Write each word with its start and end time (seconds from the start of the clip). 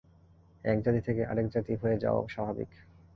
এক 0.63 0.77
জাতি 0.81 1.01
থেকে 1.01 1.21
আর 1.25 1.37
এক 1.39 1.47
জাতি 1.47 1.73
হয়ে 1.75 1.97
যাওয়াও 1.97 2.25
স্বাভাবিক। 2.27 2.71